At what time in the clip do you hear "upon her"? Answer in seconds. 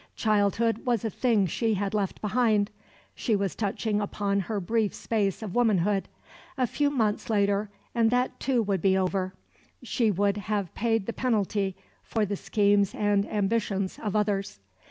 4.01-4.59